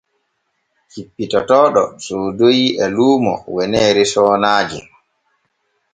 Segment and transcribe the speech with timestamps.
[0.91, 4.79] Cippitotooɗo soodoyi e luumo weneere soonaaje.